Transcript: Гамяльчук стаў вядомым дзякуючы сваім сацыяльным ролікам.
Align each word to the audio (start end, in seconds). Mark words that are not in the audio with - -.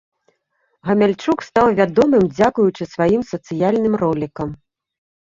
Гамяльчук 0.89 1.43
стаў 1.49 1.67
вядомым 1.81 2.23
дзякуючы 2.35 2.83
сваім 2.97 3.21
сацыяльным 3.31 3.93
ролікам. 4.07 4.61